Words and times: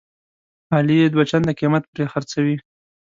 علي 0.75 0.95
یې 1.01 1.07
دوه 1.13 1.23
چنده 1.29 1.51
قیمت 1.59 1.83
پرې 1.91 2.05
خرڅوي. 2.11 2.55